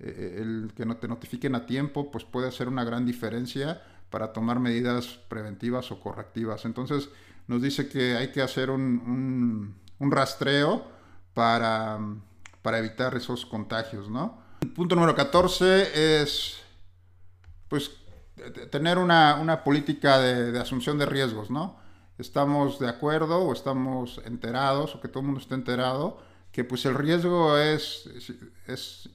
eh, 0.00 0.38
el 0.40 0.72
que 0.74 0.84
no 0.84 0.96
te 0.96 1.08
notifiquen 1.08 1.54
a 1.54 1.66
tiempo, 1.66 2.10
pues 2.10 2.24
puede 2.24 2.48
hacer 2.48 2.68
una 2.68 2.84
gran 2.84 3.06
diferencia 3.06 3.82
para 4.10 4.32
tomar 4.32 4.60
medidas 4.60 5.18
preventivas 5.28 5.90
o 5.90 6.00
correctivas. 6.00 6.64
Entonces 6.64 7.08
nos 7.46 7.62
dice 7.62 7.88
que 7.88 8.16
hay 8.16 8.32
que 8.32 8.42
hacer 8.42 8.70
un, 8.70 8.80
un, 8.80 9.74
un 9.98 10.10
rastreo 10.10 10.84
para 11.34 11.98
para 12.64 12.78
evitar 12.78 13.14
esos 13.14 13.44
contagios, 13.44 14.08
¿no? 14.08 14.42
Punto 14.74 14.94
número 14.94 15.14
14 15.14 16.22
es, 16.22 16.62
pues, 17.68 17.90
tener 18.70 18.96
una, 18.96 19.62
política 19.62 20.18
de, 20.18 20.58
asunción 20.58 20.96
de 20.96 21.04
riesgos, 21.04 21.50
¿no? 21.50 21.76
Estamos 22.16 22.78
de 22.78 22.88
acuerdo 22.88 23.42
o 23.42 23.52
estamos 23.52 24.18
enterados 24.24 24.94
o 24.94 25.00
que 25.02 25.08
todo 25.08 25.20
el 25.20 25.26
mundo 25.26 25.42
esté 25.42 25.54
enterado 25.54 26.22
que 26.52 26.64
pues 26.64 26.86
el 26.86 26.94
riesgo 26.94 27.58
es, 27.58 28.08
es, 28.66 29.10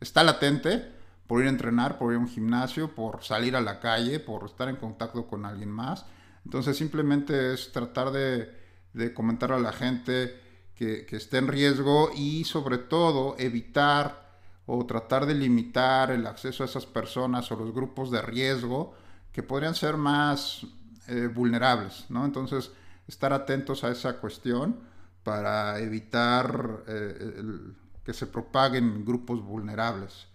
está 0.00 0.22
latente 0.22 0.92
por 1.26 1.40
ir 1.40 1.46
a 1.46 1.50
entrenar, 1.50 1.96
por 1.96 2.12
ir 2.12 2.18
a 2.18 2.20
un 2.20 2.28
gimnasio, 2.28 2.94
por 2.94 3.24
salir 3.24 3.56
a 3.56 3.62
la 3.62 3.80
calle, 3.80 4.20
por 4.20 4.44
estar 4.44 4.68
en 4.68 4.76
contacto 4.76 5.26
con 5.26 5.46
alguien 5.46 5.70
más. 5.70 6.04
Entonces 6.44 6.76
simplemente 6.76 7.54
es 7.54 7.72
tratar 7.72 8.10
de, 8.10 8.52
de 8.92 9.14
comentar 9.14 9.52
a 9.52 9.58
la 9.58 9.72
gente 9.72 10.51
que, 10.74 11.06
esté 11.10 11.38
en 11.38 11.48
riesgo 11.48 12.10
y 12.14 12.44
sobre 12.44 12.78
todo 12.78 13.36
evitar 13.38 14.22
o 14.66 14.84
tratar 14.86 15.26
de 15.26 15.34
limitar 15.34 16.10
el 16.10 16.26
acceso 16.26 16.62
a 16.62 16.66
esas 16.66 16.86
personas 16.86 17.50
o 17.52 17.56
los 17.56 17.72
grupos 17.72 18.10
de 18.10 18.22
riesgo 18.22 18.94
que 19.32 19.42
podrían 19.42 19.74
ser 19.74 19.96
más 19.96 20.66
eh, 21.08 21.28
vulnerables, 21.32 22.06
¿no? 22.08 22.24
Entonces, 22.24 22.70
estar 23.06 23.32
atentos 23.32 23.84
a 23.84 23.90
esa 23.90 24.18
cuestión 24.18 24.80
para 25.22 25.78
evitar 25.78 26.84
eh, 26.86 27.50
que 28.04 28.12
se 28.12 28.26
propaguen 28.26 29.04
grupos 29.04 29.42
vulnerables. 29.42 30.26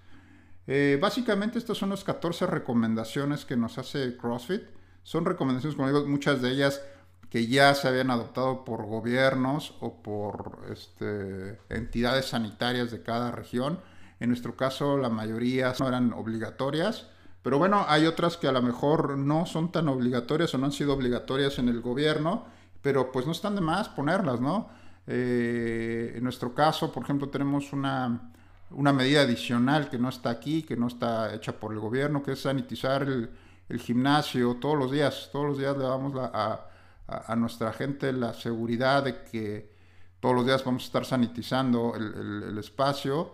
Eh, 0.67 0.98
básicamente, 1.01 1.58
estas 1.58 1.77
son 1.77 1.89
las 1.89 2.03
14 2.03 2.46
recomendaciones 2.46 3.46
que 3.46 3.56
nos 3.56 3.77
hace 3.77 4.17
CrossFit. 4.17 4.63
Son 5.03 5.24
recomendaciones, 5.24 5.75
como 5.75 5.88
digo, 5.88 6.06
muchas 6.06 6.41
de 6.41 6.51
ellas 6.51 6.82
que 7.29 7.48
ya 7.48 7.74
se 7.75 7.88
habían 7.88 8.12
adoptado 8.12 8.63
por 8.63 8.86
gobiernos 8.86 9.75
o 9.81 10.01
por 10.01 10.60
este, 10.72 11.60
entidades 11.69 12.27
sanitarias 12.27 12.91
de 12.91 13.03
cada 13.03 13.31
región. 13.31 13.79
En 14.19 14.29
nuestro 14.29 14.55
caso, 14.55 14.98
la 14.98 15.10
mayoría 15.10 15.74
no 15.79 15.88
eran 15.88 16.13
obligatorias, 16.13 17.07
pero 17.43 17.57
bueno, 17.57 17.86
hay 17.88 18.05
otras 18.05 18.38
que 18.38 18.48
a 18.48 18.51
lo 18.51 18.62
mejor 18.62 19.17
no 19.17 19.46
son 19.46 19.72
tan 19.72 19.88
obligatorias 19.89 20.53
o 20.53 20.57
no 20.57 20.65
han 20.65 20.72
sido 20.72 20.93
obligatorias 20.93 21.60
en 21.60 21.69
el 21.69 21.81
gobierno, 21.81 22.46
pero 22.81 23.12
pues 23.12 23.25
no 23.25 23.31
están 23.31 23.55
de 23.55 23.62
más 23.62 23.89
ponerlas, 23.89 24.39
¿no? 24.39 24.69
Eh, 25.05 26.13
en 26.15 26.24
nuestro 26.24 26.53
caso, 26.53 26.91
por 26.91 27.03
ejemplo, 27.03 27.29
tenemos 27.29 27.72
una, 27.72 28.31
una, 28.72 28.91
medida 28.91 29.22
adicional 29.22 29.89
que 29.89 29.98
no 29.98 30.10
está 30.10 30.29
aquí, 30.29 30.63
que 30.63 30.75
no 30.75 30.88
está 30.88 31.34
hecha 31.34 31.53
por 31.53 31.72
el 31.72 31.79
gobierno, 31.79 32.22
que 32.22 32.34
es 32.34 32.41
sanitizar 32.41 33.03
el, 33.03 33.29
el 33.69 33.79
gimnasio 33.79 34.55
todos 34.55 34.77
los 34.77 34.91
días. 34.91 35.29
Todos 35.31 35.46
los 35.46 35.57
días 35.57 35.77
le 35.77 35.86
damos 35.86 36.13
la, 36.13 36.31
a, 36.34 36.66
a, 37.07 37.35
nuestra 37.35 37.71
gente 37.73 38.11
la 38.11 38.33
seguridad 38.33 39.03
de 39.03 39.23
que 39.23 39.71
todos 40.19 40.35
los 40.35 40.45
días 40.45 40.63
vamos 40.63 40.83
a 40.83 40.85
estar 40.87 41.05
sanitizando 41.05 41.93
el, 41.95 42.57
espacio 42.57 43.33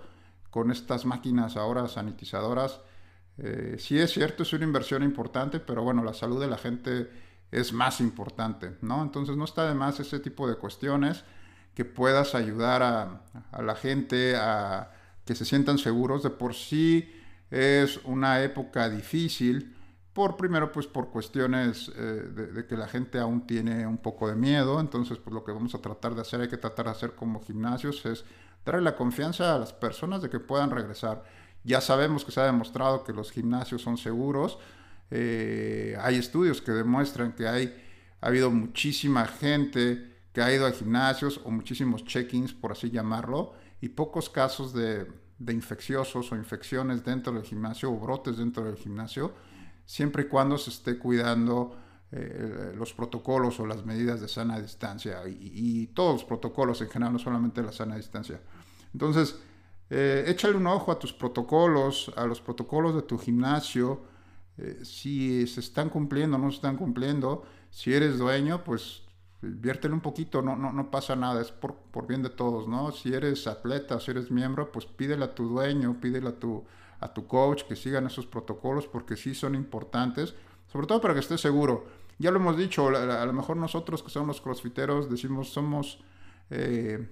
con 0.50 0.72
estas 0.72 1.06
máquinas 1.06 1.58
ahora 1.58 1.88
sanitizadoras. 1.88 2.82
Eh, 3.38 3.78
sí 3.80 3.98
es 3.98 4.12
cierto, 4.12 4.44
es 4.44 4.54
una 4.54 4.66
inversión 4.66 5.02
importante, 5.02 5.60
pero 5.60 5.84
bueno, 5.84 6.04
la 6.04 6.14
salud 6.14 6.40
de 6.40 6.48
la 6.48 6.58
gente 6.58 7.10
es 7.52 7.74
más 7.74 8.00
importante, 8.00 8.78
¿no? 8.82 9.02
Entonces 9.02 9.36
no 9.36 9.46
está 9.46 9.68
de 9.68 9.74
más 9.74 10.00
ese 10.00 10.20
tipo 10.20 10.48
de 10.48 10.56
cuestiones 10.56 11.24
que 11.74 11.86
puedas 11.86 12.36
ayudar 12.36 12.84
a, 12.84 13.24
a 13.52 13.62
la 13.64 13.76
gente 13.76 14.36
a 14.36 14.92
que 15.26 15.36
se 15.36 15.46
sientan 15.46 15.78
seguros. 15.80 16.22
De 16.22 16.30
por 16.30 16.54
sí 16.54 17.12
es 17.50 18.00
una 18.04 18.44
época 18.44 18.90
difícil, 18.90 19.76
por 20.14 20.38
primero 20.38 20.72
pues 20.72 20.86
por 20.88 21.10
cuestiones 21.10 21.92
eh, 21.96 22.02
de, 22.54 22.66
que 22.68 22.78
la 22.78 22.88
gente 22.88 23.20
aún 23.20 23.48
tiene 23.48 23.86
un 23.88 23.98
poco 23.98 24.30
de 24.30 24.36
miedo, 24.36 24.80
entonces 24.80 25.18
pues 25.18 25.34
lo 25.34 25.44
que 25.44 25.52
vamos 25.52 25.74
a 25.74 25.80
tratar 25.80 26.14
de 26.16 26.22
hacer, 26.22 26.42
hay 26.42 26.48
que 26.48 26.58
tratar 26.58 26.86
de 26.86 26.92
hacer 26.92 27.16
como 27.16 27.42
gimnasios 27.42 28.06
es 28.06 28.24
darle 28.64 28.82
la 28.82 28.96
confianza 28.96 29.56
a 29.56 29.60
las 29.60 29.74
personas 29.74 30.22
de 30.22 30.30
que 30.30 30.40
puedan 30.40 30.70
regresar. 30.70 31.24
Ya 31.64 31.82
sabemos 31.82 32.24
que 32.24 32.32
se 32.32 32.40
ha 32.42 32.46
demostrado 32.46 33.04
que 33.04 33.14
los 33.14 33.32
gimnasios 33.32 33.82
son 33.82 33.98
seguros, 33.98 34.60
eh, 35.10 35.98
hay 36.02 36.16
estudios 36.16 36.62
que 36.62 36.72
demuestran 36.72 37.34
que 37.34 37.48
hay, 37.48 37.76
ha 38.22 38.28
habido 38.28 38.50
muchísima 38.52 39.26
gente 39.26 40.12
que 40.34 40.42
ha 40.42 40.52
ido 40.52 40.66
a 40.66 40.72
gimnasios 40.72 41.40
o 41.44 41.52
muchísimos 41.52 42.04
check-ins, 42.04 42.54
por 42.54 42.72
así 42.72 42.90
llamarlo, 42.90 43.54
y 43.80 43.90
pocos 43.90 44.30
casos 44.30 44.74
de, 44.74 45.08
infecciosos 45.48 46.32
o 46.32 46.36
infecciones 46.36 47.04
dentro 47.04 47.34
del 47.34 47.44
gimnasio 47.44 47.92
o 47.92 48.00
brotes 48.00 48.38
dentro 48.38 48.64
del 48.64 48.76
gimnasio, 48.76 49.34
siempre 49.86 50.24
y 50.24 50.28
cuando 50.28 50.58
se 50.58 50.70
esté 50.70 50.98
cuidando 50.98 51.76
eh, 52.12 52.74
los 52.76 52.94
protocolos 52.94 53.60
o 53.60 53.66
las 53.66 53.86
medidas 53.86 54.22
de 54.22 54.28
sana 54.28 54.62
distancia 54.62 55.24
y, 55.28 55.88
todos 55.88 56.14
los 56.14 56.24
protocolos 56.24 56.80
en 56.82 56.90
general, 56.90 57.14
no 57.14 57.20
solamente 57.20 57.64
la 57.64 57.72
sana 57.72 57.96
distancia. 57.96 58.40
Entonces, 58.94 59.40
eh, 59.90 60.24
échale 60.28 60.56
un 60.56 60.68
ojo 60.68 60.92
a 60.92 61.00
tus 61.00 61.12
protocolos, 61.12 62.12
a 62.16 62.26
los 62.26 62.40
protocolos 62.40 62.94
de 62.94 63.02
tu 63.02 63.18
gimnasio, 63.18 64.02
eh, 64.58 64.82
si 64.84 65.48
se 65.48 65.60
están 65.60 65.90
cumpliendo 65.90 66.38
o 66.38 66.40
no 66.40 66.52
se 66.52 66.58
están 66.58 66.78
cumpliendo. 66.78 67.44
Si 67.72 67.92
eres 67.92 68.20
dueño, 68.20 68.64
pues 68.64 69.02
viértelo 69.42 69.96
un 69.96 70.02
poquito, 70.02 70.42
no, 70.42 70.56
no, 70.56 70.72
no 70.72 70.92
pasa 70.92 71.16
nada, 71.16 71.42
es 71.42 71.52
por, 71.52 71.76
por, 71.76 72.06
bien 72.06 72.22
de 72.22 72.30
todos, 72.30 72.68
¿no? 72.68 72.92
Si 72.92 73.14
eres 73.14 73.48
atleta, 73.48 74.00
si 74.00 74.12
eres 74.12 74.30
miembro, 74.30 74.72
pues 74.72 74.86
pídele 74.86 75.26
a 75.26 75.34
tu 75.34 75.50
dueño, 75.50 76.00
pídele 76.00 76.30
a 76.30 76.40
tu, 76.40 76.64
a 77.04 77.14
tu 77.14 77.28
coach 77.28 77.64
que 77.64 77.76
sigan 77.76 78.08
esos 78.08 78.26
protocolos 78.26 78.88
porque 78.88 79.18
sí 79.18 79.36
son 79.36 79.56
importantes, 79.56 80.36
sobre 80.72 80.88
todo 80.88 81.02
para 81.02 81.14
que 81.14 81.20
estés 81.20 81.42
seguro. 81.42 81.86
Ya 82.18 82.32
lo 82.32 82.40
hemos 82.40 82.58
dicho, 82.58 82.88
a, 82.88 83.26
lo 83.26 83.34
mejor 83.34 83.58
nosotros 83.58 84.02
que 84.02 84.10
somos 84.10 84.28
los 84.28 84.42
crossfiteros 84.42 85.10
decimos 85.10 85.50
somos, 85.50 86.00
eh, 86.50 87.10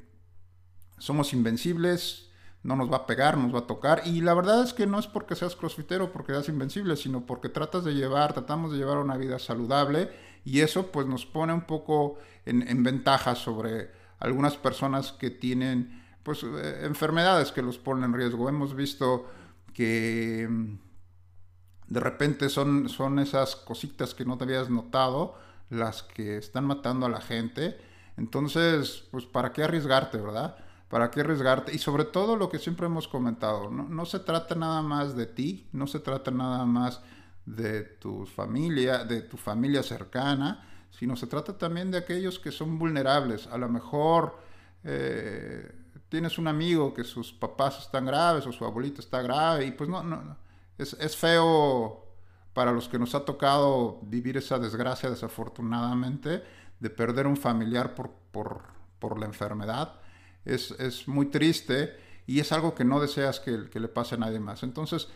somos 0.98 1.34
invencibles, 1.34 2.30
no 2.64 2.76
nos 2.76 2.92
va 2.92 2.98
a 2.98 3.06
pegar, 3.06 3.38
nos 3.38 3.54
va 3.54 3.60
a 3.60 3.68
tocar. 3.68 4.04
Y 4.06 4.22
la 4.22 4.34
verdad 4.34 4.64
es 4.64 4.74
que 4.74 4.88
no 4.88 5.00
es 5.00 5.08
porque 5.08 5.36
seas 5.36 5.56
crossfitero, 5.56 6.14
porque 6.14 6.32
seas 6.32 6.48
invencible, 6.48 6.96
sino 6.96 7.26
porque 7.26 7.50
tratas 7.50 7.84
de 7.84 7.94
llevar, 7.94 8.34
tratamos 8.34 8.72
de 8.72 8.78
llevar 8.78 8.98
una 8.98 9.18
vida 9.18 9.40
saludable 9.40 10.10
y 10.46 10.62
eso 10.62 10.92
pues 10.92 11.06
nos 11.06 11.26
pone 11.26 11.54
un 11.54 11.62
poco 11.62 12.18
en, 12.46 12.84
ventaja 12.84 13.36
sobre 13.36 13.92
algunas 14.20 14.56
personas 14.56 15.12
que 15.12 15.30
tienen 15.30 16.02
pues 16.24 16.44
eh, 16.44 16.86
enfermedades 16.86 17.52
que 17.52 17.62
los 17.62 17.78
ponen 17.78 18.06
en 18.06 18.14
riesgo. 18.14 18.48
Hemos 18.48 18.76
visto 18.76 19.28
que 19.74 20.48
mm, 20.50 20.80
de 21.88 22.00
repente 22.00 22.50
son, 22.50 22.90
son 22.90 23.20
esas 23.20 23.56
cositas 23.56 24.14
que 24.14 24.26
no 24.26 24.38
te 24.38 24.46
habías 24.46 24.70
notado 24.70 25.36
las 25.70 26.04
que 26.04 26.38
están 26.38 26.66
matando 26.66 27.06
a 27.06 27.10
la 27.10 27.22
gente. 27.22 27.78
Entonces, 28.18 29.08
pues, 29.12 29.26
¿para 29.26 29.54
qué 29.54 29.64
arriesgarte, 29.64 30.18
verdad? 30.18 30.58
¿Para 30.90 31.10
qué 31.12 31.22
arriesgarte? 31.22 31.74
Y 31.74 31.78
sobre 31.80 32.06
todo 32.06 32.36
lo 32.36 32.50
que 32.50 32.60
siempre 32.60 32.86
hemos 32.86 33.08
comentado, 33.08 33.70
no, 33.70 33.88
no 33.88 34.06
se 34.06 34.20
trata 34.20 34.56
nada 34.56 34.82
más 34.82 35.16
de 35.16 35.26
ti, 35.26 35.70
no 35.72 35.88
se 35.88 36.00
trata 36.00 36.32
nada 36.32 36.66
más 36.66 37.02
de 37.46 37.84
tu 37.84 38.26
familia, 38.26 39.04
de 39.06 39.22
tu 39.22 39.38
familia 39.38 39.84
cercana, 39.84 40.68
sino 40.92 41.16
se 41.16 41.28
trata 41.28 41.58
también 41.58 41.92
de 41.92 41.98
aquellos 41.98 42.40
que 42.40 42.52
son 42.52 42.78
vulnerables. 42.78 43.48
A 43.48 43.58
lo 43.58 43.70
mejor 43.70 44.38
eh, 44.84 45.72
tienes 46.12 46.38
un 46.38 46.48
amigo 46.48 46.94
que 46.94 47.04
sus 47.04 47.34
papás 47.34 47.80
están 47.80 48.06
graves 48.06 48.46
o 48.46 48.52
su 48.52 48.64
abuelito 48.66 49.02
está 49.02 49.24
grave 49.24 49.66
y 49.66 49.72
pues 49.72 49.90
no, 49.90 50.04
no, 50.04 50.38
es, 50.78 50.94
es 50.94 51.18
feo 51.18 52.06
para 52.54 52.72
los 52.72 52.88
que 52.88 53.00
nos 53.00 53.16
ha 53.16 53.26
tocado 53.26 54.00
vivir 54.04 54.38
esa 54.38 54.60
desgracia 54.60 55.10
desafortunadamente 55.10 56.44
de 56.80 56.90
perder 56.92 57.26
un 57.26 57.38
familiar 57.38 57.96
por, 57.96 58.12
por, 58.32 58.62
por 59.00 59.20
la 59.20 59.26
enfermedad. 59.26 59.96
Es, 60.46 60.72
es, 60.72 61.08
muy 61.08 61.28
triste 61.28 61.98
y 62.28 62.40
es 62.40 62.52
algo 62.52 62.76
que 62.76 62.84
no 62.84 63.00
deseas 63.00 63.40
que, 63.40 63.70
que 63.70 63.80
le 63.80 63.88
pase 63.88 64.16
a 64.16 64.18
nadie 64.20 64.40
más. 64.40 64.64
Entonces, 64.64 65.08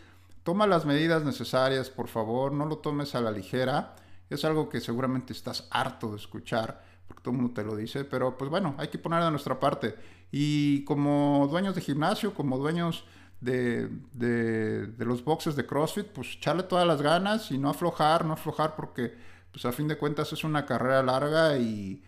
Toma 0.46 0.68
las 0.68 0.86
medidas 0.86 1.24
necesarias, 1.24 1.90
por 1.90 2.06
favor, 2.06 2.52
no 2.52 2.66
lo 2.66 2.78
tomes 2.78 3.16
a 3.16 3.20
la 3.20 3.32
ligera. 3.32 3.96
Es 4.30 4.44
algo 4.44 4.68
que 4.68 4.80
seguramente 4.80 5.32
estás 5.32 5.66
harto 5.72 6.12
de 6.12 6.18
escuchar, 6.18 6.84
porque 7.08 7.20
todo 7.20 7.32
el 7.34 7.40
mundo 7.40 7.52
te 7.52 7.64
lo 7.64 7.74
dice, 7.74 8.04
pero 8.04 8.38
pues 8.38 8.48
bueno, 8.48 8.76
hay 8.78 8.86
que 8.86 8.96
poner 8.96 9.24
de 9.24 9.30
nuestra 9.32 9.58
parte. 9.58 9.96
Y 10.38 10.84
como 10.84 11.48
dueños 11.50 11.74
de 11.74 11.80
gimnasio, 11.80 12.34
como 12.34 12.58
dueños 12.58 13.06
de, 13.40 13.88
los 14.98 15.24
boxes 15.24 15.56
de 15.56 15.64
CrossFit, 15.64 16.08
pues 16.08 16.34
echarle 16.34 16.64
todas 16.64 16.86
las 16.86 17.00
ganas 17.00 17.50
y 17.50 17.56
no 17.56 17.70
aflojar, 17.70 18.26
no 18.26 18.34
aflojar, 18.34 18.76
porque 18.76 19.14
pues 19.50 19.64
a 19.64 19.72
fin 19.72 19.88
de 19.88 19.96
cuentas 19.96 20.34
es 20.34 20.44
una 20.44 20.66
carrera 20.66 21.02
larga 21.02 21.56
y, 21.56 22.02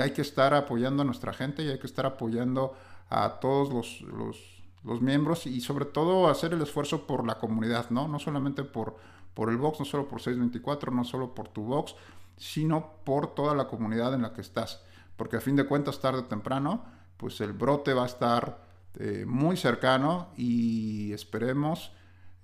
hay 0.00 0.12
que 0.12 0.22
estar 0.22 0.54
apoyando 0.54 1.02
a 1.02 1.04
nuestra 1.04 1.32
gente 1.32 1.64
y 1.64 1.68
hay 1.68 1.80
que 1.80 1.88
estar 1.88 2.06
apoyando 2.06 2.76
a 3.10 3.40
todos 3.40 3.70
los 4.02 4.54
los 4.84 5.00
miembros 5.00 5.46
y 5.46 5.60
sobre 5.60 5.86
todo 5.86 6.28
hacer 6.28 6.52
el 6.52 6.62
esfuerzo 6.62 7.06
por 7.06 7.26
la 7.26 7.38
comunidad, 7.38 7.90
¿no? 7.90 8.06
No 8.06 8.18
solamente 8.18 8.62
por, 8.62 8.96
por 9.32 9.50
el 9.50 9.56
box, 9.56 9.80
no 9.80 9.84
solo 9.84 10.06
por 10.06 10.20
624, 10.20 10.92
no 10.92 11.04
solo 11.04 11.34
por 11.34 11.48
tu 11.48 11.62
box, 11.62 11.96
sino 12.36 12.92
por 13.02 13.34
toda 13.34 13.54
la 13.54 13.66
comunidad 13.66 14.14
en 14.14 14.22
la 14.22 14.32
que 14.32 14.42
estás. 14.42 14.82
Porque 15.16 15.36
a 15.36 15.40
fin 15.40 15.56
de 15.56 15.66
cuentas, 15.66 16.00
tarde 16.00 16.20
o 16.20 16.24
temprano, 16.26 16.84
pues 17.24 17.40
el 17.40 17.54
brote 17.54 17.94
va 17.94 18.02
a 18.02 18.06
estar 18.06 18.58
eh, 18.98 19.24
muy 19.26 19.56
cercano 19.56 20.28
y 20.36 21.10
esperemos 21.14 21.90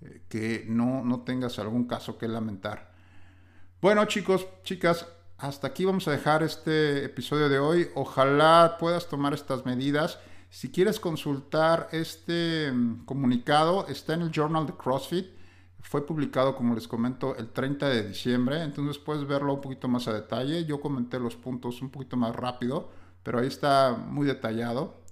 eh, 0.01 0.23
que 0.27 0.65
no, 0.67 1.05
no 1.05 1.21
tengas 1.21 1.59
algún 1.59 1.85
caso 1.85 2.17
que 2.17 2.27
lamentar. 2.27 2.91
Bueno 3.83 4.07
chicos, 4.07 4.47
chicas, 4.65 5.07
hasta 5.37 5.67
aquí 5.67 5.85
vamos 5.85 6.09
a 6.09 6.13
dejar 6.13 6.43
este 6.43 7.05
episodio 7.05 7.51
de 7.51 7.59
hoy. 7.59 7.89
Ojalá 7.95 8.79
puedas 8.81 9.07
tomar 9.07 9.35
estas 9.35 9.67
medidas 9.67 10.19
si 10.49 10.73
quieres 10.73 10.99
consultar 10.99 11.89
este 11.93 12.73
mm, 12.73 13.05
comunicado, 13.05 13.87
está 13.87 14.15
en 14.15 14.23
el 14.23 14.33
Journal 14.33 14.67
de 14.67 14.73
CrossFit. 14.73 15.27
Fue 15.83 16.07
publicado, 16.07 16.57
como 16.57 16.75
les 16.75 16.89
comento, 16.89 17.37
el 17.37 17.51
30 17.51 17.87
de 17.87 18.09
diciembre, 18.09 18.63
entonces 18.63 18.97
puedes 18.97 19.27
verlo 19.27 19.53
un 19.53 19.61
poquito 19.61 19.89
más 19.89 20.09
a 20.09 20.15
detalle. 20.15 20.65
Yo 20.65 20.81
comenté 20.81 21.21
los 21.21 21.37
puntos 21.37 21.83
un 21.83 21.91
poquito 21.91 22.17
más 22.17 22.35
rápido, 22.35 22.91
pero 23.23 23.41
ahí 23.41 23.47
está 23.47 23.93
muy 23.93 24.27
detallado. 24.27 25.03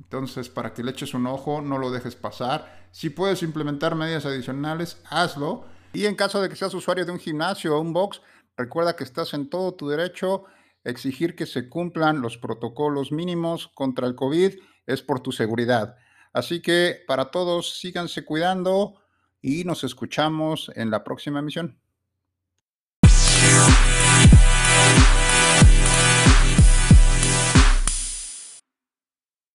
Entonces, 0.00 0.48
para 0.48 0.74
que 0.74 0.82
le 0.82 0.90
eches 0.90 1.14
un 1.14 1.26
ojo, 1.26 1.60
no 1.60 1.78
lo 1.78 1.90
dejes 1.90 2.16
pasar. 2.16 2.88
Si 2.90 3.10
puedes 3.10 3.42
implementar 3.42 3.94
medidas 3.94 4.26
adicionales, 4.26 5.00
hazlo. 5.08 5.64
Y 5.92 6.06
en 6.06 6.14
caso 6.14 6.42
de 6.42 6.48
que 6.48 6.56
seas 6.56 6.74
usuario 6.74 7.04
de 7.04 7.12
un 7.12 7.18
gimnasio 7.18 7.76
o 7.76 7.80
un 7.80 7.92
box, 7.92 8.20
recuerda 8.56 8.96
que 8.96 9.04
estás 9.04 9.34
en 9.34 9.48
todo 9.48 9.74
tu 9.74 9.88
derecho 9.88 10.44
exigir 10.84 11.34
que 11.34 11.46
se 11.46 11.68
cumplan 11.68 12.20
los 12.20 12.36
protocolos 12.36 13.10
mínimos 13.10 13.68
contra 13.68 14.06
el 14.06 14.14
COVID 14.14 14.54
es 14.86 15.02
por 15.02 15.20
tu 15.20 15.32
seguridad. 15.32 15.96
Así 16.32 16.60
que 16.60 17.02
para 17.06 17.30
todos, 17.30 17.78
síganse 17.78 18.24
cuidando 18.24 19.00
y 19.40 19.64
nos 19.64 19.84
escuchamos 19.84 20.70
en 20.74 20.90
la 20.90 21.04
próxima 21.04 21.38
emisión. 21.38 21.80